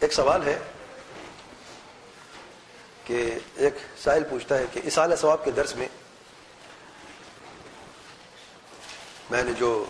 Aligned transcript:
ایک 0.00 0.12
سوال 0.12 0.42
ہے 0.42 0.58
کہ 3.04 3.38
ایک 3.56 3.74
سائل 4.02 4.22
پوچھتا 4.30 4.58
ہے 4.58 4.64
کہ 4.72 4.80
اسال 4.84 5.16
ثواب 5.16 5.44
کے 5.44 5.50
درس 5.50 5.76
میں 5.76 5.88
میں 9.30 9.44
نے 9.44 9.52
جو 9.58 9.84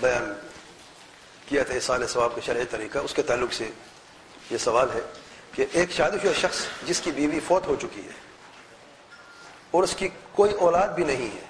بیان 0.00 0.32
کیا 1.46 1.62
تھا 1.62 1.74
اسال 1.74 2.06
ثواب 2.06 2.34
کا 2.34 2.40
شرعی 2.40 2.64
طریقہ، 2.70 2.98
اس 2.98 3.14
کے 3.14 3.22
تعلق 3.22 3.52
سے 3.52 3.70
یہ 4.50 4.58
سوال 4.58 4.88
ہے 4.94 5.00
کہ 5.52 5.66
ایک 5.72 5.90
شادی 5.90 6.18
شدہ 6.22 6.32
شخص 6.40 6.60
جس 6.84 7.00
کی 7.00 7.10
بیوی 7.10 7.40
فوت 7.40 7.66
ہو 7.66 7.76
چکی 7.76 8.00
ہے 8.00 8.12
اور 9.70 9.82
اس 9.82 9.94
کی 9.96 10.08
کوئی 10.32 10.52
اولاد 10.52 10.88
بھی 10.88 11.04
نہیں 11.04 11.36
ہے 11.36 11.46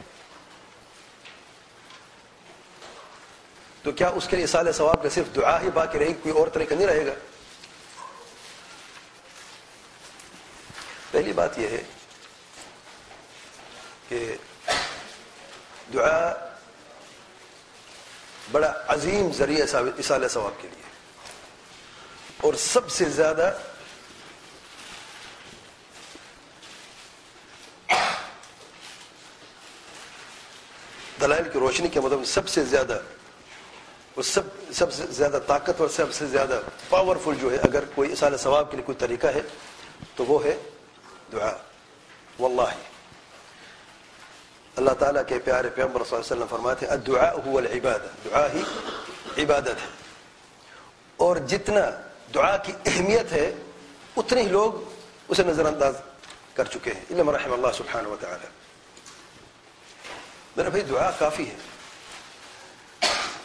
تو 3.89 3.93
کیا 3.93 4.09
اس 4.09 4.27
کے 4.29 4.37
لیے 4.37 4.47
سال 4.47 4.73
ثواب 4.73 5.03
کا 5.03 5.09
صرف 5.09 5.37
دعا 5.37 5.61
ہی 5.61 5.69
باقی 5.71 5.99
رہے 5.99 6.07
گی 6.07 6.13
کوئی 6.13 6.35
اور 6.35 6.49
طریقہ 6.49 6.75
نہیں 6.75 6.87
رہے 6.87 7.07
گا؟ 7.07 7.13
پہلی 11.11 11.33
بات 11.33 11.59
یہ 11.59 11.69
ہے 11.69 11.83
کہ 14.09 14.37
دعا 15.95 16.33
بڑا 18.53 18.73
عظیم 18.89 19.33
ذریعہ 19.33 19.77
اصال 19.99 20.29
ثواب 20.29 20.63
کے 20.63 20.69
لیے 20.69 20.87
اور 22.41 22.55
سب 22.55 22.91
سے 22.91 23.05
زیادہ 23.05 23.53
دلائل 31.21 31.49
کی 31.53 31.59
روشنی 31.59 31.89
کے 31.89 32.01
مطابق 32.01 32.29
سب 32.29 32.49
سے 32.49 32.65
زیادہ 32.65 33.01
اور 34.19 34.25
سب 34.25 34.41
سب 34.73 34.93
سے 34.93 35.07
زیادہ 35.11 35.39
طاقتور 35.47 35.89
سب 35.89 36.13
سے 36.13 36.27
زیادہ 36.27 36.61
پاورفل 36.89 37.33
جو 37.41 37.53
ہے، 37.53 37.57
اگر 37.57 37.85
کوئی 37.95 38.13
اصال 38.13 38.37
ثواب 38.37 38.71
کے 38.71 38.77
لیے 38.77 38.87
کوئی 38.87 38.99
طریقہ 38.99 39.27
ہے، 39.27 39.41
تو 40.17 40.25
وہ 40.25 40.45
ہے 40.45 40.57
دعا۔ 41.33 41.53
واللہ۔ 42.41 42.75
اللہ 44.77 44.91
تعالیٰ 44.91 45.23
کے 45.27 45.39
پیارے 45.39 45.69
پیغمبر 45.69 46.05
صلی 46.05 46.17
اللہ 46.17 46.27
علیہ 46.27 46.37
وسلم 46.37 46.47
فرماتے 46.51 46.87
ہیں، 46.87 46.93
الدعاء 46.93 47.33
هو 47.47 47.59
العبادہ 47.59 48.07
دعا 48.25 48.47
ہی 48.55 48.63
عبادت 49.45 49.69
ہے۔ 49.69 49.89
اور 51.17 51.37
جتنا 51.37 51.81
دعا 52.35 52.57
کی 52.57 52.73
اہمیت 52.87 53.33
ہے، 53.33 53.55
اتنے 54.17 54.43
ہی 54.43 54.49
لوگ 54.49 54.73
اسے 55.29 55.43
نظر 55.43 55.67
انداز 55.67 55.95
کر 56.55 56.65
چکے 56.65 56.93
ہیں۔ 56.93 57.05
علم 57.11 57.31
رحم 57.31 57.53
اللہ 57.53 57.69
سبحانہ 57.75 58.09
وتعالی۔ 58.09 58.47
میرا 60.57 60.69
بھائی، 60.69 60.85
دعا 60.85 61.11
کافی 61.11 61.51
ہے۔ 61.51 61.78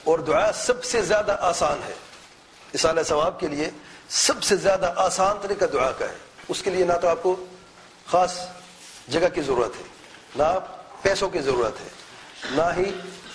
اور 0.03 0.19
دعا 0.19 0.51
سب 0.51 0.83
سے 0.83 1.01
زیادہ 1.01 1.37
آسان 1.39 1.79
ہے۔ 1.87 1.93
اصال 2.73 3.03
ثواب 3.03 3.39
کے 3.39 3.47
لیے 3.47 3.69
سب 4.09 4.43
سے 4.43 4.55
زیادہ 4.55 4.93
آسان 4.95 5.37
طریقہ 5.41 5.65
دعا 5.65 5.91
کا 5.91 6.09
ہے۔ 6.09 6.15
اس 6.47 6.61
کے 6.61 6.69
لیے 6.69 6.85
نہ 6.85 6.93
تو 7.01 7.07
آپ 7.07 7.23
کو 7.23 7.45
خاص 8.07 8.39
جگہ 9.07 9.27
کی 9.33 9.41
ضرورت 9.41 9.71
ہے، 9.77 9.83
نہ 10.35 10.59
پیسوں 11.01 11.29
کی 11.29 11.39
ضرورت 11.39 11.81
ہے، 11.81 11.87
نہ 12.51 12.61
ہی 12.77 12.91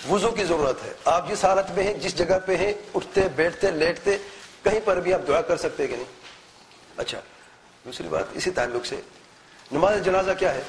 وضو 0.09 0.31
کی 0.31 0.45
ضرورت 0.45 0.85
ہے۔ 0.85 0.93
آپ 1.05 1.29
جس 1.29 1.45
حالت 1.45 1.71
میں 1.71 1.83
ہیں، 1.83 1.93
جس 1.93 2.17
جگہ 2.17 2.39
پہ 2.45 2.57
ہیں، 2.57 2.73
اٹھتے، 2.95 3.21
بیٹھتے، 3.35 3.71
لیٹتے، 3.71 4.17
کہیں 4.63 4.79
پر 4.85 4.99
بھی 4.99 5.13
آپ 5.13 5.27
دعا 5.27 5.41
کر 5.41 5.57
سکتے 5.57 5.87
کہ 5.87 5.95
نہیں؟ 5.95 6.05
اچھا 6.97 7.19
دوسری 7.85 8.07
بات، 8.07 8.23
اسی 8.33 8.51
تعلق 8.51 8.85
سے 8.85 8.95
نماز 9.71 10.05
جنازہ 10.05 10.31
کیا 10.39 10.53
ہے؟ 10.53 10.61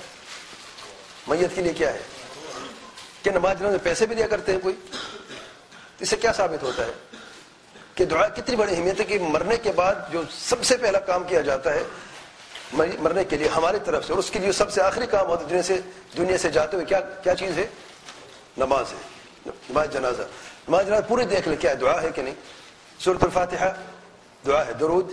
میت 1.29 1.51
کے 1.55 1.63
لیے 1.63 1.73
کیا 1.73 1.93
ہے؟ 1.93 2.03
کہ 3.23 3.31
نماز 3.31 3.59
جنازہ 3.59 3.77
پیسے 3.83 4.07
بھی 4.07 4.17
دیا 4.17 4.27
کرتے 4.27 4.53
ہیں 4.53 4.61
کوئی؟ 4.61 4.75
اس 6.01 6.09
سے 6.09 6.17
کیا 6.17 6.33
ثابت 6.33 6.63
ہوتا 6.63 6.85
ہے؟ 6.85 6.93
کہ 7.95 8.05
دعا 8.05 8.29
کتنی 8.29 8.57
بڑی 8.57 8.77
اہمیت 8.77 9.01
ہے 9.01 9.05
کہ 9.05 9.19
مرنے 9.19 9.57
کے 9.57 9.73
بعد 9.73 9.95
جو 10.11 10.23
سب 10.31 10.65
سے 10.65 10.77
پہلا 10.77 10.99
کام 10.99 11.25
کیا 11.25 11.41
جاتا 11.41 11.75
ہے 11.75 11.83
مرنے 12.73 13.25
کے 13.25 13.37
لیے 13.37 13.49
ہماری 13.49 13.79
طرف 13.85 14.07
سے 14.07 14.13
اور 14.13 14.19
اس 14.19 14.31
کے 14.31 14.39
لیے 14.39 14.53
سب 14.53 14.73
سے 14.73 14.83
آخری 14.83 15.07
کام 15.07 15.27
ہوتا 15.27 15.45
ہے 15.45 15.49
دنیا 15.49 15.63
سے 15.63 15.81
دنیا 16.17 16.39
سے 16.39 16.49
جاتے 16.49 16.77
ہوئے 16.77 16.87
کیا 16.87 17.01
کیا 17.01 17.35
چیز 17.35 17.59
ہے؟ 17.59 17.67
نماز 18.59 18.85
ہے، 18.93 18.99
نماز 19.47 19.89
جنازہ۔ 19.93 20.23
نماز 20.69 20.87
جنازہ 20.87 21.03
پوری 21.09 21.25
دیکھ 21.25 21.49
لیں 21.49 21.57
کیا 21.57 21.75
دعا 21.81 22.03
ہے 22.03 22.11
کہ 22.15 22.23
نہیں؟ 22.23 22.35
صورت 23.01 23.25
الفاتحہ، 23.25 23.73
دعا 24.47 24.67
ہے، 24.67 24.73
درود، 24.73 25.13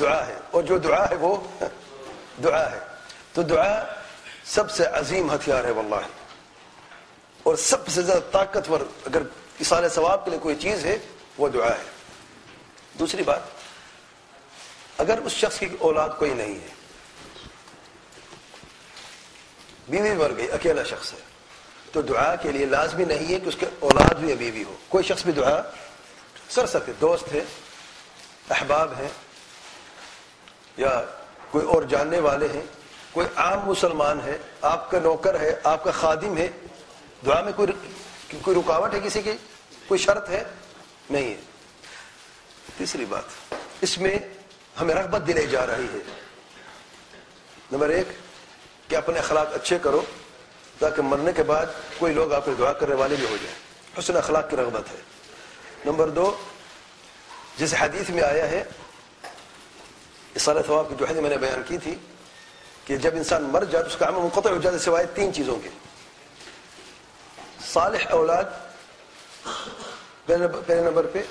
دعا 0.00 0.26
ہے۔ 0.26 0.34
اور 0.50 0.62
جو 0.62 0.78
دعا 0.78 1.10
ہے 1.10 1.14
وہ 1.14 1.36
دعا 2.44 2.70
ہے۔ 2.70 2.78
تو 3.32 3.42
دعا 3.42 3.84
سب 4.44 4.70
سے 4.70 4.84
عظیم 4.84 5.34
ہتھیار 5.34 5.64
ہے 5.64 5.70
واللہ۔ 5.70 6.06
اور 7.42 7.56
سب 7.56 7.88
سے 7.88 8.02
زیادہ 8.02 8.32
طاقتور 8.32 8.80
اگر 8.80 9.22
اصال 9.60 9.88
ثواب 9.88 10.24
کے 10.24 10.30
لیے 10.30 10.38
کوئی 10.38 10.54
چیز 10.60 10.84
ہے، 10.86 10.96
وہ 11.38 11.48
دعا 11.48 11.68
ہے۔ 11.68 11.88
دوسری 12.98 13.22
بات، 13.22 13.40
اگر 14.98 15.18
اس 15.24 15.32
شخص 15.32 15.58
کی 15.58 15.66
اولاد 15.78 16.08
کوئی 16.18 16.34
نہیں 16.34 16.54
ہے، 16.54 16.74
بیوی 19.88 20.14
مر 20.14 20.30
گئی، 20.36 20.50
اکیلا 20.50 20.82
شخص 20.84 21.12
ہے، 21.12 21.18
تو 21.92 22.02
دعا 22.02 22.34
کے 22.36 22.52
لیے 22.52 22.66
لازمی 22.66 23.04
نہیں 23.04 23.32
ہے 23.32 23.38
کہ 23.40 23.48
اس 23.48 23.56
کے 23.60 23.66
اولاد 23.78 24.14
بھی 24.14 24.34
بیوی 24.34 24.64
ہو۔ 24.64 24.76
کوئی 24.88 25.04
شخص 25.04 25.24
بھی 25.24 25.32
دعا 25.32 25.56
سر 26.48 26.66
سکتے 26.66 26.92
دوست 27.00 27.32
ہے، 27.32 27.42
احباب 28.50 28.92
ہیں، 28.98 29.08
یا 30.76 31.00
کوئی 31.50 31.66
اور 31.66 31.82
جاننے 31.82 32.18
والے 32.20 32.48
ہیں، 32.54 32.66
کوئی 33.12 33.26
عام 33.36 33.60
مسلمان 33.60 34.20
ہے، 34.24 34.36
آپ 34.62 34.90
کا 34.90 34.98
نوکر 34.98 35.40
ہے، 35.40 35.54
آپ 35.64 35.84
کا 35.84 35.90
خادم 35.90 36.36
ہے، 36.36 36.48
دعا 37.26 37.40
میں 37.40 37.52
کوئی 37.56 37.68
کوئی 38.42 38.56
رکاوٹ 38.56 38.94
ہے 38.94 39.00
کسی 39.04 39.22
کی؟ 39.22 39.32
کوئی 39.90 39.98
شرط 39.98 40.28
ہے؟ 40.28 40.44
نہیں 41.10 41.30
ہے۔ 41.30 41.40
تیسری 42.78 43.04
بات، 43.04 43.54
اس 43.80 43.98
میں 43.98 44.18
ہمیں 44.80 44.94
رغبت 44.94 45.26
دلائی 45.26 45.46
جا 45.46 45.66
رہی 45.66 45.84
ہے۔ 45.84 45.98
نمبر 47.72 47.88
ایک، 47.88 48.06
کہ 48.90 48.96
اپنے 48.96 49.18
اخلاق 49.18 49.46
اچھے 49.54 49.78
کرو 49.82 50.02
تاکہ 50.78 51.02
مرنے 51.02 51.32
کے 51.32 51.42
بعد 51.42 51.66
کوئی 51.98 52.14
لوگ 52.14 52.32
آپ 52.32 52.44
کو 52.44 52.54
دعا 52.54 52.72
کرنے 52.72 52.94
والے 52.94 53.16
بھی 53.16 53.26
ہو 53.30 53.36
جائیں۔ 53.42 53.56
حسن 53.98 54.16
اخلاق 54.16 54.50
کی 54.50 54.56
رغبت 54.56 54.90
ہے۔ 54.90 54.96
نمبر 55.84 56.08
دو، 56.08 56.36
جس 57.56 57.74
حدیث 57.78 58.10
میں 58.10 58.22
آیا 58.22 58.50
ہے 58.50 58.64
اصال 60.36 60.56
ثواب 60.66 60.88
کی 60.88 60.94
جو 60.98 61.06
حدیث 61.06 61.20
میں 61.20 61.30
نے 61.30 61.36
بیان 61.36 61.62
کی 61.66 61.78
تھی، 61.78 61.94
کہ 62.84 62.96
جب 62.96 63.16
انسان 63.16 63.42
مر 63.42 63.64
جائے 63.64 63.84
تو 63.84 63.90
اس 63.90 63.96
کا 63.96 64.08
عمل 64.08 64.18
منقطع 64.18 64.50
ہو 64.50 64.58
جاتا 64.58 64.76
ہے 64.76 64.82
سوائے 64.82 65.06
تین 65.14 65.34
چیزوں 65.34 65.58
کے۔ 65.62 65.68
صالح 67.72 68.08
اولاد 68.10 68.44
پہلے 70.38 70.80
نمبر 70.80 71.06
پہ 71.06 71.22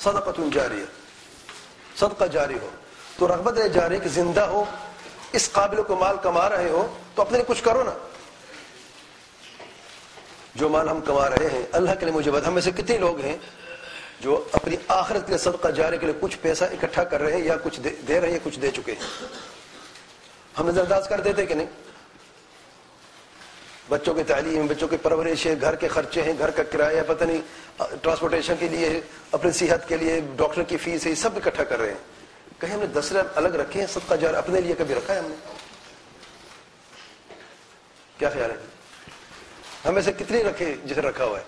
صدقت 0.00 0.40
جاریہ۔ 0.52 0.84
صدقہ 1.98 2.24
جاری 2.24 2.54
ہو۔ 2.62 2.68
تو 3.18 3.28
رغبت 3.28 3.58
ہے 3.58 3.68
جاری 3.68 3.98
کہ 3.98 4.08
زندہ 4.08 4.40
ہو، 4.40 4.64
اس 5.32 5.52
قابل 5.52 5.82
کو 5.82 5.96
مال 5.96 6.16
کما 6.22 6.48
رہے 6.48 6.68
ہو، 6.68 6.98
تو 7.14 7.22
اپنے 7.22 7.38
لیے 7.38 7.44
کچھ 7.46 7.64
کرو 7.64 7.82
نا۔ 7.82 7.90
جو 10.54 10.68
مال 10.68 10.88
ہم 10.88 11.00
کما 11.00 11.30
رہے 11.30 11.50
ہیں، 11.52 11.62
اللہ 11.72 11.90
کے 12.00 12.06
لیے 12.06 12.14
مجھے 12.14 12.30
بتا 12.30 12.48
ہم 12.48 12.54
میں 12.54 12.62
سے 12.62 12.70
کتنے 12.70 12.98
لوگ 12.98 13.20
ہیں 13.20 13.36
جو 14.20 14.44
اپنی 14.52 14.76
آخرت 14.88 15.20
کے 15.20 15.28
لیے 15.28 15.38
صدقہ 15.38 15.68
جاری 15.68 15.98
کے 15.98 16.06
لیے 16.06 16.14
کچھ 16.20 16.38
پیسہ 16.42 16.64
اکٹھا 16.64 17.04
کر 17.04 17.20
رہے 17.20 17.32
ہیں 17.32 17.44
یا 17.44 17.56
کچھ 17.62 17.80
دے 18.08 18.20
رہے 18.20 18.30
ہیں 18.30 18.38
کچھ 18.42 18.60
دے 18.60 18.70
چکے 18.70 18.92
ہیں؟ 18.92 19.26
ہم 20.58 20.68
نظر 20.68 20.80
انداز 20.80 21.08
کر 21.08 21.20
دیتے 21.20 21.46
کہ 21.46 21.54
نہیں؟ 21.54 21.66
بچوں 23.88 24.14
کی 24.14 24.22
تعلیم، 24.22 24.66
بچوں 24.66 24.88
کی 24.88 24.96
پرورش 24.96 25.46
ہے 25.46 25.54
گھر 25.60 25.74
کے 25.74 25.88
خرچے 25.88 26.22
ہیں، 26.22 26.32
گھر 26.38 26.50
کا 26.50 26.62
کرایہ، 26.62 27.02
پتہ 27.06 27.24
نہیں، 27.24 27.40
ٹرانسپورٹیشن 28.02 28.54
کے 28.58 28.68
لیے، 28.68 29.00
اپنی 29.32 29.52
صحت 29.52 29.88
کے 29.88 29.96
لیے، 29.96 30.20
ڈاکٹر 30.36 30.62
کی 30.62 30.76
فیس 30.76 31.06
ہے، 31.06 31.14
سب 31.14 31.30
اکٹھا 31.36 31.64
کر 31.64 31.78
رہے 31.78 31.88
ہیں۔ 31.88 32.22
کہیں 32.58 32.74
ہم 32.74 32.80
نے 32.80 32.86
دس 32.86 33.12
الگ 33.34 33.48
رکھے 33.48 33.80
ہیں، 33.80 33.86
سب 33.86 34.00
کا 34.08 34.16
جار 34.16 34.34
اپنے 34.34 34.60
لیے 34.60 34.74
کبھی 34.78 34.94
رکھا 34.94 35.14
ہے 35.14 35.18
ہم 35.18 35.26
نے؟ 35.26 35.34
کیا 38.18 38.30
خیال 38.30 38.50
ہے؟ 38.50 38.56
ہمیں 39.88 40.02
سے 40.02 40.12
کتنی 40.12 40.44
رکھے 40.44 40.74
جسے 40.84 41.00
رکھا 41.00 41.24
ہوا 41.24 41.38
ہے؟ 41.38 41.44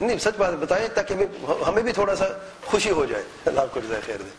نہیں، 0.00 0.18
سچ 0.18 0.36
بات 0.36 0.54
بتائیں 0.54 0.88
تاکہ 0.94 1.14
ہمیں 1.14 1.26
ہمیں 1.68 1.82
بھی 1.82 1.92
تھوڑا 1.92 2.16
سا 2.16 2.24
خوشی 2.64 2.90
ہو 2.90 3.04
جائے۔ 3.04 3.22
اللہ 3.46 3.60
کو 3.72 3.80
جزائے 3.80 4.00
خیر 4.06 4.16
دے۔ 4.16 4.30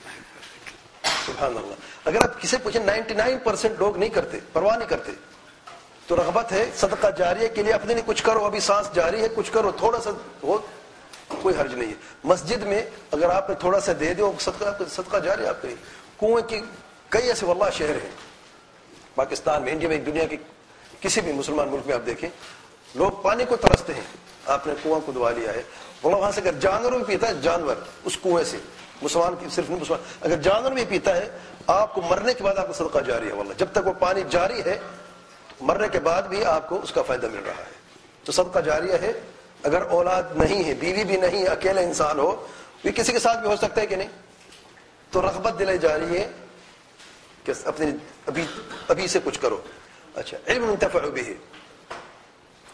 سبحان 1.25 1.57
اللہ۔ 1.57 1.73
اگر 2.05 2.23
آپ 2.23 2.41
کسی 2.41 2.57
پوچھیں، 2.63 2.85
نائنٹی 2.85 3.13
نائن 3.13 3.37
پرسینٹ 3.37 3.79
لوگ 3.79 3.97
نہیں 3.97 4.09
کرتے، 4.09 4.39
پرواہ 4.53 4.77
نہیں 4.77 4.89
کرتے۔ 4.89 5.11
تو 6.07 6.15
رغبت 6.15 6.51
ہے، 6.51 6.69
صدقہ 6.75 7.07
جاری 7.17 7.47
کے 7.53 7.63
لیے 7.63 7.73
اپنے 7.73 7.93
لیے 7.93 8.03
کچھ 8.05 8.23
کرو، 8.23 8.45
ابھی 8.45 8.59
سانس 8.59 8.89
جاری 8.93 9.21
ہے، 9.21 9.27
کچھ 9.35 9.51
کرو، 9.51 9.71
تھوڑا 9.71 10.01
سا 10.01 10.09
ہو 10.43 10.57
کوئی 11.27 11.55
حرج 11.61 11.73
نہیں 11.73 11.89
ہے۔ 11.89 11.93
مسجد 12.23 12.63
میں 12.63 12.85
اگر 13.11 13.29
آپ 13.29 13.49
نے 13.49 13.55
تھوڑا 13.55 13.79
سا 13.79 13.91
دے 13.99 14.13
دو 14.13 14.33
صدقہ 14.39 14.83
صدقہ 14.89 15.17
جاری 15.17 15.47
آپ 15.47 15.61
کے 15.61 15.67
کنویں 16.19 16.43
کی 16.43 16.61
کئی 17.09 17.27
ایسے 17.27 17.45
واللہ 17.45 17.63
شہر 17.73 17.89
ہیں۔ 17.89 18.11
پاکستان 19.15 19.63
میں، 19.63 19.71
انڈیا 19.71 19.89
میں 19.89 19.97
دنیا 19.97 20.25
کی 20.25 20.37
کسی 20.99 21.21
بھی 21.21 21.31
مسلمان 21.31 21.67
ملک 21.67 21.81
میں 21.85 21.95
آپ 21.95 22.05
دیکھیں، 22.05 22.29
لوگ 22.95 23.11
پانی 23.21 23.45
کو 23.45 23.55
ترستے 23.55 23.93
ہیں۔ 23.93 24.01
آپ 24.45 24.67
نے 24.67 24.73
کنواں 24.83 24.99
کو 25.05 25.11
دعا 25.11 25.31
لیا 25.31 25.53
ہے۔ 25.53 25.63
وہاں 26.03 26.31
سے 26.31 26.41
اگر 26.41 26.51
جانور 26.59 26.91
بھی 26.91 27.03
پیتا 27.03 27.27
ہے، 27.27 27.33
جانور، 27.41 27.75
اس 28.03 28.17
کنویں 28.23 28.43
سے۔ 28.43 28.57
مسلمان 29.01 29.35
کی 29.39 29.45
صرف 29.51 29.69
نہیں، 29.69 29.79
مسلمان۔ 29.79 30.03
اگر 30.21 30.41
جانور 30.41 30.71
بھی 30.71 30.85
پیتا 30.89 31.15
ہے، 31.15 31.29
آپ 31.67 31.93
کو 31.93 32.01
مرنے 32.01 32.33
کے 32.33 32.43
بعد 32.43 32.57
آپ 32.57 32.67
کو 32.67 32.73
صدقہ 32.73 32.99
جاری 32.99 33.27
ہے 33.27 33.33
واللہ۔ 33.33 33.53
جب 33.57 33.65
تک 33.71 33.87
وہ 33.87 33.93
پانی 33.99 34.21
جاری 34.29 34.61
ہے 34.65 34.79
مرنے 35.61 35.87
کے 35.89 35.99
بعد 35.99 36.23
بھی 36.23 36.45
آپ 36.45 36.69
کو 36.69 36.81
اس 36.81 36.91
کا 36.91 37.01
فائدہ 37.01 37.27
مل 37.27 37.39
رہا 37.39 37.53
ہے۔ 37.53 37.71
تو 38.23 38.31
صدقہ 38.31 38.59
جاریہ 38.59 38.93
ہے۔ 38.93 39.13
اگر 39.63 39.81
اولاد 39.81 40.23
نہیں 40.35 40.63
ہے، 40.63 40.73
بیوی 40.73 41.03
بھی 41.03 41.17
نہیں 41.17 41.47
اکیلا 41.47 41.81
انسان 41.81 42.19
ہو، 42.19 42.47
یہ 42.83 42.91
کسی 42.91 43.11
کے 43.11 43.19
ساتھ 43.19 43.39
بھی 43.39 43.49
ہو 43.49 43.55
سکتا 43.55 43.81
ہے 43.81 43.87
کہ 43.87 43.95
نہیں؟ 43.95 44.07
تو 45.11 45.21
رغبت 45.21 45.59
دلائی 45.59 45.77
جا 45.77 45.99
رہی 45.99 46.17
ہے 46.17 46.31
کہ 47.43 47.53
اپنی 47.65 47.91
ابھی 48.25 48.45
ابھی 48.87 49.07
سے 49.07 49.19
کچھ 49.23 49.39
کرو۔ 49.39 49.61
اچھا 50.15 50.37
علم 50.47 50.65
منتفع 50.65 50.99
بھی 50.99 51.37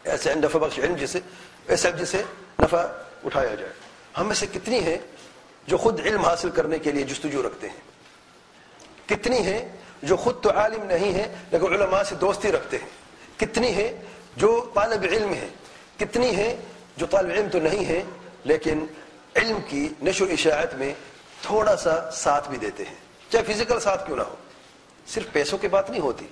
ایسے 0.03 0.35
نفع 0.35 0.59
بخش 0.59 0.79
علم 0.79 0.95
جسے، 0.95 1.19
ایسے 1.67 1.91
جسے 1.91 2.23
نفع 2.59 2.83
اٹھایا 3.23 3.55
جائے۔ 3.55 3.73
ہم 4.17 4.27
میں 4.27 4.35
سے 4.35 4.45
کتنی 4.53 4.79
ہیں 4.79 4.97
جو 5.67 5.77
خود 5.77 5.99
علم 5.99 6.25
حاصل 6.25 6.49
کرنے 6.49 6.79
کے 6.79 6.91
لیے 6.91 7.03
جستجو 7.03 7.43
رکھتے 7.43 7.69
ہیں؟ 7.69 7.77
کتنی 9.09 9.37
ہیں 9.37 9.69
جو 10.03 10.17
خود 10.17 10.41
تو 10.41 10.51
عالم 10.51 10.83
نہیں 10.83 11.13
ہے، 11.13 11.35
لیکن 11.51 11.73
علماء 11.73 12.03
سے 12.03 12.15
دوستی 12.15 12.51
رکھتے 12.51 12.77
ہیں۔ 12.77 12.89
کتنی 13.39 13.67
ہیں 13.67 13.93
جو 14.37 14.69
طالب 14.73 15.03
علم 15.03 15.33
ہے، 15.33 15.47
کتنی 15.99 16.35
ہیں 16.35 16.57
جو 16.97 17.05
طالب 17.05 17.29
علم 17.29 17.49
تو 17.49 17.59
نہیں 17.59 17.85
ہے، 17.85 18.03
لیکن 18.43 18.85
علم 19.35 19.57
کی 19.67 19.89
نشو 20.01 20.25
اشاعت 20.25 20.75
میں 20.75 20.93
تھوڑا 21.41 21.75
سا 21.75 22.11
ساتھ 22.11 22.49
بھی 22.49 22.57
دیتے 22.57 22.83
ہیں۔ 22.85 22.95
چاہے 23.29 23.53
فزیکل 23.53 23.79
ساتھ 23.79 24.05
کیوں 24.05 24.17
نہ 24.17 24.21
ہو، 24.21 24.35
صرف 25.07 25.23
پیسوں 25.31 25.57
کی 25.57 25.67
بات 25.67 25.89
نہیں 25.89 26.01
ہوتی۔ 26.01 26.27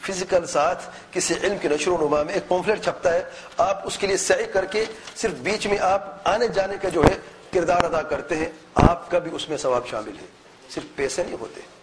فزیکل 0.00 0.46
ساتھ 0.46 0.90
کسی 1.10 1.34
علم 1.42 1.58
کی 1.58 1.68
نشر 1.68 1.90
و 1.90 2.08
نما 2.08 2.22
میں 2.22 2.34
ایک 2.34 2.48
پومفلیٹ 2.48 2.84
چھپتا 2.84 3.14
ہے۔ 3.14 3.22
آپ 3.56 3.86
اس 3.86 3.98
کے 3.98 4.06
لیے 4.06 4.16
سعی 4.16 4.44
کر 4.44 4.64
کے 4.64 4.84
صرف 5.16 5.32
بیچ 5.32 5.66
میں 5.66 5.78
آپ 5.78 6.28
آنے 6.28 6.48
جانے 6.48 6.74
کا 6.82 6.88
جو 6.88 7.04
ہے 7.04 7.16
کردار 7.52 7.84
ادا 7.84 8.02
کرتے 8.02 8.36
ہیں، 8.36 8.48
آپ 8.74 9.10
کا 9.10 9.18
بھی 9.18 9.30
اس 9.34 9.48
میں 9.48 9.56
ثواب 9.56 9.86
شامل 9.86 10.18
ہے۔ 10.18 10.26
صرف 10.70 10.96
پیسے 10.96 11.22
نہیں 11.22 11.36
ہوتے۔ 11.40 11.79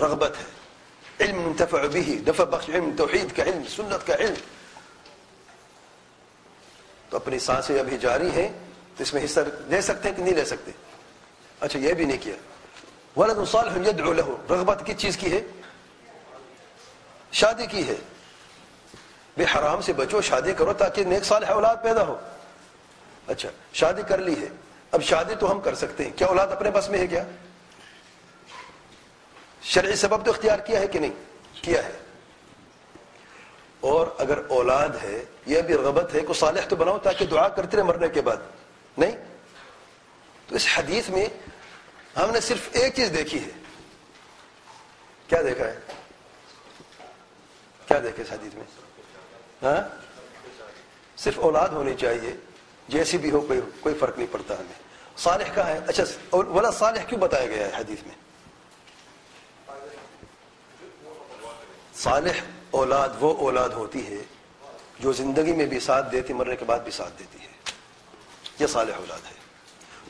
رغبت 0.00 0.36
ہے. 0.38 0.62
علم 1.20 1.42
منتفع 1.42 1.86
بھی 1.86 2.22
نفع 2.28 2.44
بخش 2.44 2.70
علم، 2.70 2.90
توحید 2.98 3.36
کا 3.36 3.42
علم، 3.42 3.62
سنت 3.76 4.06
کا 4.06 4.14
علم. 4.14 4.34
تو 7.10 7.16
اپنی 7.16 7.38
سانسیں 7.38 7.80
ابھی 7.80 7.98
جاری 7.98 8.30
ہیں، 8.30 8.48
تو 8.96 9.02
اس 9.02 9.14
میں 9.14 9.24
حصہ 9.24 9.40
لے 9.68 9.80
سکتے 9.80 10.08
ہیں 10.08 10.16
کہ 10.16 10.22
نہیں 10.22 10.34
لے 10.34 10.44
سکتے؟ 10.44 10.70
اچھا 11.60 11.78
یہ 11.78 11.92
بھی 11.92 12.04
نہیں 12.04 12.18
کیا. 12.20 12.34
ولد 13.16 13.48
صالح 13.48 13.88
يدعو 13.88 14.12
له. 14.12 14.36
رغبت 14.50 14.82
کس 14.86 14.96
چیز 14.96 15.16
کی 15.16 15.32
ہے؟ 15.32 15.40
شادی 17.32 17.66
کی 17.66 17.88
ہے. 17.88 17.94
بے 19.36 19.44
حرام 19.44 19.80
سے 19.80 19.92
بچو، 19.92 20.20
شادی 20.20 20.52
کرو 20.52 20.72
تاکہ 20.72 21.04
نیک 21.04 21.24
صالح 21.24 21.46
اولاد 21.46 21.76
پیدا 21.82 22.06
ہو. 22.06 22.16
اچھا 23.26 23.48
شادی 23.72 24.02
کر 24.08 24.18
لی 24.18 24.34
ہے. 24.40 24.48
اب 24.90 25.02
شادی 25.02 25.34
تو 25.34 25.52
ہم 25.52 25.60
کر 25.60 25.74
سکتے 25.74 26.04
ہیں. 26.04 26.10
کیا 26.16 26.26
اولاد 26.26 26.48
اپنے 26.48 26.70
بس 26.70 26.90
میں 26.90 26.98
ہے 26.98 27.06
کیا؟ 27.06 27.24
شرعی 29.62 29.96
سبب 29.96 30.24
تو 30.24 30.30
اختیار 30.30 30.58
کیا 30.58 30.80
ہے 30.80 30.86
کہ 30.86 30.98
نہیں؟ 30.98 31.12
کیا 31.62 31.84
ہے؟ 31.84 31.92
اور 33.80 34.06
اگر 34.18 34.38
اولاد 34.48 34.88
ہے، 35.02 35.24
یہ 35.46 35.62
بھی 35.62 35.74
رغبت 35.74 36.14
ہے 36.14 36.20
کہ 36.20 36.32
صالح 36.32 36.60
تو 36.68 36.76
بناؤ 36.76 36.98
تاکہ 36.98 37.26
دعا 37.26 37.48
کرتے 37.48 37.76
رہے 37.76 37.84
مرنے 37.84 38.08
کے 38.08 38.20
بعد، 38.20 38.36
نہیں؟ 38.98 39.16
تو 40.46 40.54
اس 40.54 40.66
حدیث 40.74 41.08
میں 41.08 41.26
ہم 42.16 42.30
نے 42.30 42.40
صرف 42.40 42.68
ایک 42.72 42.94
چیز 42.94 43.10
دیکھی 43.12 43.44
ہے۔ 43.44 43.50
کیا 45.28 45.42
دیکھا 45.42 45.64
ہے؟ 45.64 45.78
کیا 47.86 47.98
دیکھے 48.02 48.22
اس 48.22 48.32
حدیث 48.32 48.54
میں؟ 48.54 48.64
ہاں؟ 49.62 49.88
صرف 51.16 51.38
اولاد 51.38 51.68
ہونی 51.68 51.94
چاہیے، 51.94 52.36
جیسی 52.88 53.18
بھی 53.18 53.30
ہو، 53.30 53.40
کوئی 53.40 53.60
کوئی 53.80 53.94
فرق 53.94 54.16
نہیں 54.16 54.32
پڑتا 54.32 54.58
ہمیں۔ 54.58 54.82
صالح 55.18 55.54
کا 55.54 55.66
ہے؟ 55.66 55.80
اچھا 55.86 56.36
ولا 56.36 56.70
صالح 56.70 57.02
کیوں 57.02 57.20
بتایا 57.20 57.46
گیا 57.46 57.66
ہے 57.66 57.70
حدیث 57.74 57.98
میں؟ 58.06 58.14
صالح 62.02 62.30
اولاد 62.70 63.08
وہ 63.20 63.36
اولاد 63.36 63.68
ہوتی 63.68 64.06
ہے 64.06 64.22
جو 64.98 65.12
زندگی 65.12 65.52
میں 65.52 65.66
بھی 65.66 65.80
ساتھ 65.80 66.12
دیتی، 66.12 66.32
مرنے 66.32 66.56
کے 66.56 66.64
بعد 66.64 66.78
بھی 66.78 66.92
ساتھ 66.92 67.12
دیتی 67.18 67.38
ہے۔ 67.40 67.48
یہ 68.58 68.66
صالح 68.66 68.92
اولاد 68.96 69.26
ہے۔ 69.26 69.34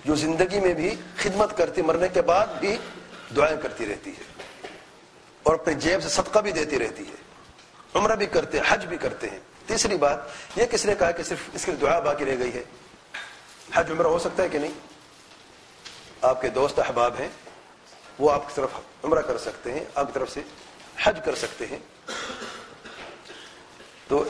جو 0.05 0.15
زندگی 0.15 0.61
میں 0.61 0.75
بھی 0.75 0.97
خدمت 1.17 1.57
کرتی، 1.57 1.83
مرنے 1.83 2.09
کے 2.09 2.23
بعد 2.23 2.47
بھی 2.47 2.77
دعائیں 3.37 3.57
کرتی 3.63 3.87
رہتی 3.87 4.11
ہے۔ 4.11 4.23
اور 5.43 5.55
اپنے 5.55 5.75
جیب 5.75 6.03
سے 6.03 6.09
صدقہ 6.09 6.39
بھی 6.39 6.53
دیتی 6.53 6.79
رہتی 6.79 7.07
ہے۔ 7.07 7.15
عمرہ 7.95 8.17
بھی 8.17 8.27
کرتے 8.27 8.59
ہیں 8.59 8.65
حج 8.69 8.87
بھی 8.87 8.97
کرتے 8.97 9.31
ہیں۔ 9.31 9.41
تیسری 9.67 9.97
بات، 9.97 10.19
یہ 10.57 10.65
کس 10.67 10.87
نے 10.87 10.95
کہا 10.95 11.11
کہ 11.11 11.23
صرف 11.23 11.39
اس 11.53 11.65
کی 11.65 11.73
دعا 11.73 11.99
باقی 11.99 12.25
رہ 12.25 12.37
گئی 12.39 12.55
ہے؟ 12.55 12.63
حج، 13.75 13.91
عمرہ 13.91 14.07
ہو 14.07 14.19
سکتا 14.19 14.43
ہے 14.43 14.49
کہ 14.49 14.59
نہیں؟ 14.59 14.73
آپ 16.23 16.41
کے 16.41 16.49
دوست 16.49 16.79
احباب 16.79 17.15
ہیں، 17.19 17.29
وہ 18.19 18.31
آپ 18.31 18.49
کی 18.49 18.53
طرف 18.55 18.71
عمرہ 19.05 19.21
کر 19.21 19.39
سکتے 19.39 19.73
ہیں، 19.73 19.85
آپ 19.95 20.07
کی 20.07 20.13
طرف 20.13 20.31
سے 20.31 20.41
حج 21.03 21.21
کر 21.25 21.35
سکتے 21.35 21.67
ہیں۔ 21.67 21.79
تو 24.09 24.25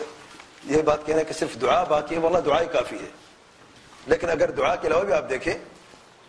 یہ 0.65 0.83
بات 0.83 1.07
کہنا 1.07 1.21
ہے 1.21 1.25
کہ 1.25 1.33
صرف 1.33 1.61
دعا 1.61 1.85
باقی 1.85 2.15
ہے، 2.15 2.21
واللہ 2.21 2.39
دعائیں 2.39 2.69
کافی 2.73 2.97
ہے۔ 2.97 3.11
لیکن 4.07 4.31
اگر 4.31 4.51
دعا 4.51 4.77
کے 4.77 4.89
علاوہ 4.89 5.05
بھی 5.05 5.13
آپ 5.13 5.31
دیکھیں، 5.31 5.55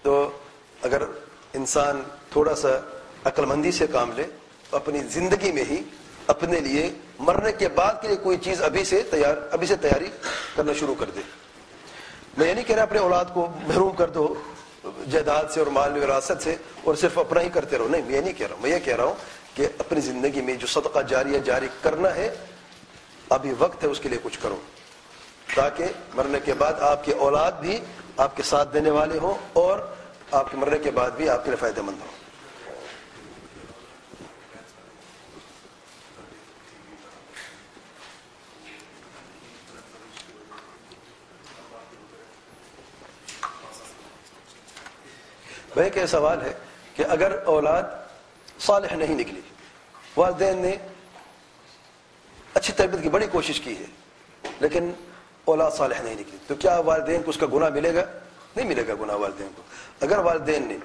تو 0.02 0.38
اگر 0.82 1.02
انسان 1.54 2.04
تھوڑا 2.32 2.56
سا 2.56 2.68
عقل 3.24 3.46
مندی 3.46 3.72
سے 3.72 3.88
کام 3.88 4.12
لے، 4.16 4.24
تو 4.70 4.78
اپنی 4.78 5.00
زندگی 5.00 5.52
میں 5.52 5.64
ہی 5.70 5.84
اپنے 6.28 6.60
لیے 6.60 6.90
مرنے 7.20 7.52
کے 7.52 7.68
بعد 7.68 7.94
کے 8.02 8.08
لیے 8.08 8.18
کوئی 8.18 8.38
چیز 8.38 8.62
ابھی 8.62 8.84
سے 8.84 9.02
تیار، 9.12 9.36
ابھی 9.52 9.68
سے 9.68 9.76
تیاری 9.76 10.10
کرنا 10.56 10.74
شروع 10.74 10.96
کر 11.00 11.10
دے۔ 11.10 11.22
میں 12.38 12.48
یہ 12.48 12.54
نہیں 12.54 12.66
کہہ 12.66 12.76
رہا 12.76 12.84
اپنے 12.84 13.00
اولاد 13.00 13.26
کو 13.34 13.52
محروم 13.68 13.96
کر 13.96 14.10
دو، 14.10 14.34
جائیداد 14.84 15.44
سے 15.54 15.60
اور 15.60 15.68
مال 15.68 16.04
وراثت 16.04 16.44
سے، 16.44 16.56
اور 16.84 16.96
صرف 16.96 17.18
اپنا 17.18 17.42
ہی 17.42 17.50
کرتے 17.50 17.78
رہو۔ 17.78 17.88
نہیں، 17.88 18.02
میں 18.02 18.16
یہ 18.16 18.22
نہیں 18.22 18.34
کہہ 18.34 18.48
رہا 18.48 18.56
ہوں، 18.56 18.62
میں 18.62 18.72
یہ 18.72 18.80
کہہ 18.80 18.96
رہا 18.96 19.04
ہوں 19.04 19.16
کہ 19.54 19.68
اپنی 19.78 20.02
زندگی 20.02 20.42
میں 20.42 20.56
جو 20.56 20.68
صدقہ 20.68 21.00
جاری 21.00 21.40
جاری 21.46 21.68
کرنا 21.82 22.16
ہے، 22.16 22.36
ابھی 23.30 23.54
وقت 23.60 23.84
ہے 23.84 23.90
اس 23.90 24.00
کے 24.00 24.10
لیے 24.10 24.20
کچھ 24.24 24.40
کرو۔ 24.42 24.62
تاکہ 25.56 25.86
مرنے 26.14 26.40
کے 26.40 26.54
بعد 26.54 26.74
آپ 26.74 27.06
کے 27.06 27.14
اولاد 27.14 27.52
بھی 27.52 27.80
آپ 28.18 28.38
کے 28.38 28.44
ساتھ 28.44 28.74
دینے 28.74 28.90
والے 28.90 29.20
ہوں 29.20 29.34
اور 29.54 29.80
آپ 30.32 30.52
کے 30.52 30.58
مرنے 30.58 30.78
کے 30.78 30.92
بعد 30.92 31.12
بھی 31.12 31.30
آپ 31.30 31.44
کے 31.44 31.50
لیے 31.50 31.58
فائدہ 31.58 31.82
مند 31.82 32.02
ہوں۔ 32.02 32.08
بھائی 45.74 45.90
کہ 45.90 46.06
سوال 46.06 46.42
ہے 46.42 46.54
کہ 46.96 47.04
اگر 47.10 47.44
اولاد 47.46 47.84
صالح 48.66 48.96
نہیں 48.96 49.16
نکلی۔ 49.16 49.42
والدین 50.18 50.58
نے 50.58 50.76
اچھی 52.54 52.74
تربیت 52.74 53.04
کی 53.04 53.10
بڑی 53.10 53.28
کوشش 53.32 53.62
کی 53.62 53.78
ہے، 53.78 53.86
لیکن 54.60 54.92
اولاد 55.46 55.72
صالح 55.72 56.02
نہیں 56.04 56.16
نکلی۔ 56.16 56.38
تو 56.48 56.56
کیا 56.56 56.80
والدین 56.80 57.24
کو 57.24 57.30
اس 57.30 57.38
کا 57.38 57.46
گناہ 57.54 57.70
ملے 57.70 57.96
گا؟ 57.96 58.06
نہیں 58.56 58.68
ملے 58.68 58.88
گا 58.88 58.94
گناہ 59.02 59.16
والدین 59.16 59.48
کو۔ 59.56 59.62
اگر 60.02 60.18
والدین 60.18 60.68
نے 60.68 60.78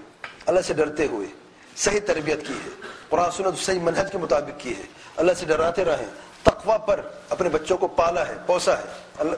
اللہ 0.46 0.60
سے 0.60 0.74
ڈرتے 0.74 1.06
ہوئے 1.06 1.28
صحیح 1.76 2.00
تربیت 2.06 2.46
کی 2.46 2.54
ہے، 2.64 2.70
قرآن 3.08 3.30
سنت 3.30 3.58
صحیح 3.58 3.80
منہج 3.80 4.12
کے 4.12 4.18
مطابق 4.18 4.60
کی 4.60 4.76
ہے، 4.76 4.82
اللہ 5.16 5.32
سے 5.32 5.46
ڈراتے 5.46 5.84
رہے 5.84 6.06
تقوا 6.42 6.76
پر 6.76 7.00
اپنے 7.28 7.48
بچوں 7.48 7.78
کو 7.78 7.88
پالا 7.88 8.28
ہے، 8.28 8.34
پوسا 8.46 8.78
ہے، 8.78 8.84
اللہ 9.18 9.36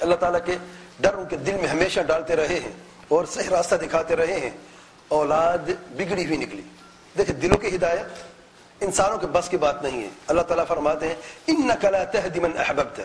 اللہ 0.00 0.14
تعالیٰ 0.14 0.40
کے 0.44 0.56
ڈر 1.00 1.14
ان 1.14 1.28
کے 1.28 1.36
دل 1.36 1.52
میں 1.52 1.68
ہمیشہ 1.68 2.00
ڈالتے 2.00 2.36
رہے 2.36 2.60
ہیں 2.60 2.72
اور 3.08 3.24
صحیح 3.24 3.50
راستہ 3.50 3.74
دکھاتے 3.74 4.16
رہے 4.16 4.40
ہیں۔ 4.40 4.50
اولاد 5.08 5.58
بگڑی 5.90 6.26
ہوئی 6.26 6.36
نکلی۔ 6.36 6.62
دیکھیں، 7.18 7.36
دلوں 7.36 7.56
کی 7.56 7.76
ہدایت 7.76 8.06
انسانوں 8.80 9.18
کے 9.18 9.26
بس 9.26 9.48
کی 9.48 9.56
بات 9.56 9.82
نہیں 9.82 10.02
ہے۔ 10.02 10.08
اللہ 10.26 10.42
تعالیٰ 10.42 10.66
فرماتے 10.66 11.08
ہیں 11.08 11.14
ان 11.46 11.68
نقلا 11.68 12.04
من 12.36 12.50
احببت. 12.58 13.00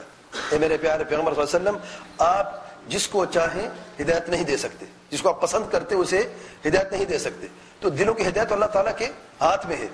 اے 0.51 0.57
میرے 0.57 0.77
پیارے 0.77 1.03
پیغمبر 1.03 1.33
صلی 1.33 1.41
اللہ 1.41 1.69
علیہ 1.69 1.79
وسلم، 1.79 2.05
آپ 2.17 2.65
جس 2.87 3.07
کو 3.07 3.25
چاہیں 3.25 3.69
ہدایت 4.01 4.29
نہیں 4.29 4.43
دے 4.43 4.57
سکتے۔ 4.57 4.85
جس 5.09 5.21
کو 5.21 5.29
آپ 5.29 5.41
پسند 5.41 5.71
کرتے 5.71 5.95
اسے 5.95 6.33
ہدایت 6.65 6.91
نہیں 6.91 7.05
دے 7.05 7.17
سکتے۔ 7.17 7.47
تو 7.79 7.89
دلوں 7.89 8.13
کی 8.13 8.27
ہدایت 8.27 8.51
اللہ 8.51 8.65
تعالیٰ 8.65 8.97
کے 8.97 9.07
ہاتھ 9.41 9.67
میں 9.67 9.77
ہے۔ 9.77 9.87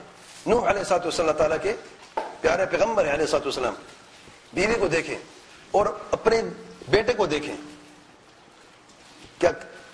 نوح 0.45 0.69
علیہ 0.69 0.83
سات 0.83 1.19
اللہ 1.19 1.31
تعالیٰ 1.31 1.57
کے 1.61 1.73
پیارے 2.41 2.65
پیغمبر 2.65 3.13
علیہ 3.13 3.25
سات 3.25 3.47
وسلم 3.47 3.73
بیوی 4.53 4.73
کو 4.73 4.87
دیکھیں 4.87 5.17
اور 5.71 5.85
اپنے 6.11 6.41
بیٹے 6.89 7.13
کو 7.13 7.25
دیکھیں۔ 7.25 7.55
کیا 9.39 9.51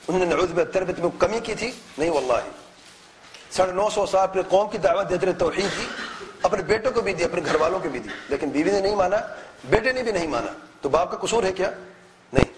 انہوں 0.07 0.25
نے 0.25 0.35
نعوذ 0.35 0.49
میں 0.49 1.19
کمی 1.19 1.39
کی 1.39 1.55
تھی؟ 1.55 1.71
نہیں، 1.97 2.09
واللہ۔ 2.09 2.66
ساڑھے 3.57 3.73
نو 3.73 3.89
سو 3.89 4.05
سال 4.05 4.21
اپنے 4.21 4.41
قوم 4.49 4.69
کی 4.69 4.77
دعوت 4.77 5.09
دیتے 5.09 5.25
رہے 5.25 5.33
توحید 5.33 5.65
کی 5.77 5.87
اپنے 6.41 6.63
بیٹوں 6.63 6.91
کو 6.91 7.01
بھی 7.01 7.13
دی، 7.13 7.23
اپنے 7.23 7.41
گھر 7.45 7.55
والوں 7.55 7.79
کو 7.79 7.89
بھی 7.89 7.99
دی، 7.99 8.09
لیکن 8.29 8.49
بیوی 8.49 8.71
نے 8.71 8.79
نہیں 8.79 8.95
مانا، 8.95 9.17
بیٹے 9.69 9.91
نے 9.91 10.03
بھی 10.03 10.11
نہیں 10.11 10.27
مانا۔ 10.27 10.51
تو 10.81 10.89
باپ 10.89 11.11
کا 11.11 11.17
قصور 11.17 11.43
ہے 11.43 11.51
کیا؟ 11.51 11.71
نہیں۔ 12.33 12.53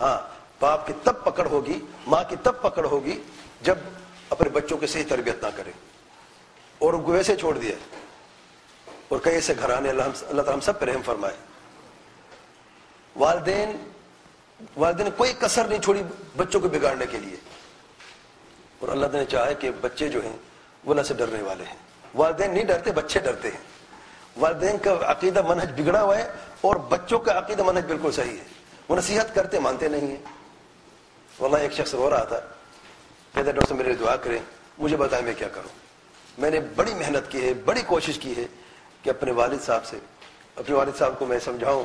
ہاں 0.00 0.18
باپ 0.60 0.86
کی 0.86 0.92
تب 1.02 1.24
پکڑ 1.24 1.46
ہوگی، 1.46 1.78
ماں 2.06 2.24
کی 2.28 2.36
تب 2.42 2.62
پکڑ 2.62 2.84
ہوگی 2.84 3.22
جب 3.62 3.78
اپنے 4.30 4.48
بچوں 4.48 4.78
کی 4.78 4.86
صحیح 4.86 5.04
تربیت 5.08 5.44
نہ 5.44 5.48
کرے۔ 5.56 5.72
اور 6.78 6.92
ان 6.92 7.02
کو 7.02 7.12
ویسے 7.12 7.36
چھوڑ 7.36 7.58
دیا۔ 7.58 7.74
اور 9.08 9.18
کئی 9.22 9.34
ایسے 9.34 9.54
گھرانے 9.58 9.88
اللہ 9.88 10.02
اللہ 10.02 10.42
تعالیٰ 10.42 10.54
ہم 10.54 10.60
سب 10.60 10.80
پہ 10.80 10.86
رحم 10.86 11.02
فرمائے۔ 11.04 11.34
والدین 13.16 13.90
والدین 14.76 15.08
کوئی 15.16 15.32
کسر 15.40 15.64
نہیں 15.64 15.82
چھوڑی 15.82 16.02
بچوں 16.36 16.60
کو 16.60 16.68
بگاڑنے 16.68 17.06
کے 17.10 17.18
لیے۔ 17.18 17.36
اور 18.84 18.92
اللہ 18.92 19.06
تعالیٰ 19.06 19.20
نے 19.20 19.30
چاہے 19.30 19.54
کہ 19.54 19.70
بچے 19.80 20.08
جو 20.08 20.24
ہیں 20.24 20.36
وہ 20.84 20.90
اللہ 20.90 21.02
سے 21.02 21.14
ڈرنے 21.14 21.42
والے 21.42 21.64
ہیں۔ 21.64 21.76
والدین 22.14 22.54
نہیں 22.54 22.64
ڈرتے، 22.64 22.92
بچے 22.92 23.20
ڈرتے 23.20 23.48
ہیں۔ 23.48 23.60
والدین 24.36 24.78
کا 24.78 24.94
عقیدہ 25.02 25.42
منہج 25.42 25.80
بگڑا 25.80 26.02
ہوا 26.02 26.18
ہے 26.18 26.32
اور 26.60 26.76
بچوں 26.76 27.18
کا 27.18 27.38
عقیدہ 27.38 27.62
منہج 27.62 27.84
بالکل 27.84 28.12
صحیح 28.12 28.38
ہے۔ 28.38 28.44
وہ 28.88 28.96
نصیحت 28.96 29.34
کرتے، 29.34 29.58
مانتے 29.58 29.88
نہیں 29.88 30.06
ہیں۔ 30.06 30.16
واللہ 31.40 31.56
ایک 31.56 31.72
شخص 31.72 31.94
رو 31.94 32.10
رہا 32.10 32.24
تھا 32.24 32.40
کہتے 33.34 33.42
ڈاکٹر 33.42 33.68
صاحب، 33.68 33.78
میرے 33.78 33.94
دعا 33.94 34.16
کریں، 34.16 34.38
مجھے 34.78 34.96
بتائیں 34.96 35.24
میں 35.24 35.34
کیا 35.38 35.48
کروں؟ 35.48 35.68
میں 36.38 36.50
نے 36.50 36.60
بڑی 36.60 36.94
محنت 36.94 37.30
کی 37.30 37.48
ہے، 37.48 37.54
بڑی 37.54 37.82
کوشش 37.86 38.18
کی 38.18 38.36
ہے 38.36 38.44
کہ 39.02 39.10
اپنے 39.10 39.32
والد 39.32 39.58
صاحب 39.66 39.84
سے، 39.84 39.96
اپنے 40.56 40.76
والد 40.76 40.98
صاحب 40.98 41.18
کو 41.18 41.26
میں 41.26 41.38
سمجھاؤں 41.38 41.84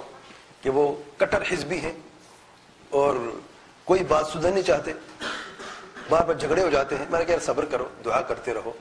کہ 0.62 0.70
وہ 0.70 0.96
کٹر 1.18 1.42
حزبی 1.42 1.80
ہیں 1.80 1.94
اور 2.90 3.16
کوئی 3.84 4.04
بات 4.04 4.28
سدھر 4.28 4.52
نہیں 4.52 4.64
چاہتے۔ 4.64 4.94
بار 6.10 6.24
بار 6.24 6.36
جھگڑے 6.36 6.62
ہو 6.62 6.70
جاتے 6.70 6.96
ہیں۔ 6.96 7.06
میں 7.10 7.20
نے 7.20 7.26
کہا 7.26 7.36
صبر 7.42 7.66
کرو، 7.66 7.88
دعا 8.06 8.22
کرتے 8.22 8.54
رہو 8.54 8.72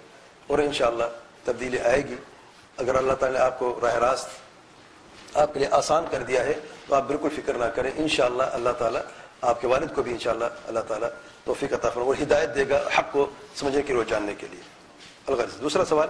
اور 0.46 0.58
انشاءاللہ 0.58 1.04
تبدیلی 1.44 1.80
آئے 1.80 2.04
گی۔ 2.08 2.14
اگر 2.76 2.94
اللہ 2.94 3.12
تعالیٰ 3.12 3.38
نے 3.38 3.44
آپ 3.44 3.58
کو 3.58 3.78
راہ 3.82 3.94
راست 3.94 4.28
آپ 5.36 5.52
کے 5.52 5.58
لیے 5.58 5.68
آسان 5.70 6.04
کر 6.10 6.22
دیا 6.22 6.44
ہے 6.44 6.54
تو 6.88 6.94
آپ 6.94 7.02
بالکل 7.02 7.28
فکر 7.36 7.54
نہ 7.54 7.64
کریں۔ 7.64 7.90
انشاءاللہ 7.96 8.42
اللہ 8.42 8.70
تعالیٰ 8.78 9.00
آپ 9.40 9.60
کے 9.60 9.66
والد 9.66 9.94
کو 9.94 10.02
بھی 10.02 10.12
انشاءاللہ 10.12 10.44
اللہ 10.66 10.80
تعالیٰ 10.88 11.08
توفیق 11.44 11.72
عطا 11.72 11.90
فرما 11.90 12.06
اور 12.06 12.14
ہدایت 12.22 12.54
دے 12.54 12.68
گا 12.68 12.88
حق 12.98 13.12
کو 13.12 13.26
سمجھنے 13.54 13.82
کے 13.82 13.92
روز 13.92 14.08
جاننے 14.08 14.34
کے 14.34 14.46
لیے۔ 14.50 14.60
الغرض۔ 15.26 15.60
دوسرا 15.62 15.84
سوال 15.84 16.08